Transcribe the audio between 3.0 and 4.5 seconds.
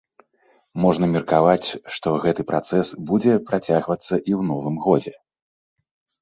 будзе працягвацца і ў